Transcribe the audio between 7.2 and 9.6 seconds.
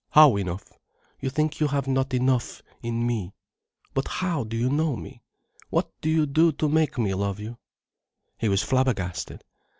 you?" He was flabbergasted.